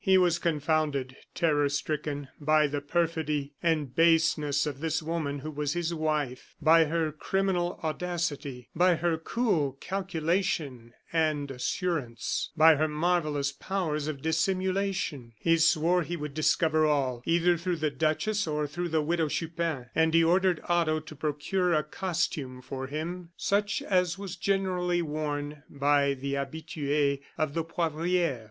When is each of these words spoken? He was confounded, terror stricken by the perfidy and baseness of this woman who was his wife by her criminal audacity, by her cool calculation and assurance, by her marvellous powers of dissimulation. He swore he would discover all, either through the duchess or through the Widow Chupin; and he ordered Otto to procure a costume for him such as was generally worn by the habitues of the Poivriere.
He 0.03 0.17
was 0.17 0.39
confounded, 0.39 1.15
terror 1.35 1.69
stricken 1.69 2.29
by 2.39 2.65
the 2.65 2.81
perfidy 2.81 3.53
and 3.61 3.95
baseness 3.95 4.65
of 4.65 4.79
this 4.79 5.03
woman 5.03 5.37
who 5.37 5.51
was 5.51 5.73
his 5.73 5.93
wife 5.93 6.55
by 6.59 6.85
her 6.85 7.11
criminal 7.11 7.79
audacity, 7.83 8.67
by 8.75 8.95
her 8.95 9.19
cool 9.19 9.73
calculation 9.73 10.93
and 11.13 11.51
assurance, 11.51 12.49
by 12.57 12.77
her 12.77 12.87
marvellous 12.87 13.51
powers 13.51 14.07
of 14.07 14.23
dissimulation. 14.23 15.33
He 15.39 15.57
swore 15.59 16.01
he 16.01 16.17
would 16.17 16.33
discover 16.33 16.83
all, 16.87 17.21
either 17.27 17.55
through 17.55 17.75
the 17.75 17.91
duchess 17.91 18.47
or 18.47 18.65
through 18.65 18.89
the 18.89 19.03
Widow 19.03 19.29
Chupin; 19.29 19.91
and 19.93 20.15
he 20.15 20.23
ordered 20.23 20.61
Otto 20.67 20.99
to 20.99 21.15
procure 21.15 21.75
a 21.75 21.83
costume 21.83 22.63
for 22.63 22.87
him 22.87 23.29
such 23.37 23.83
as 23.83 24.17
was 24.17 24.35
generally 24.35 25.03
worn 25.03 25.61
by 25.69 26.15
the 26.15 26.33
habitues 26.33 27.19
of 27.37 27.53
the 27.53 27.63
Poivriere. 27.63 28.39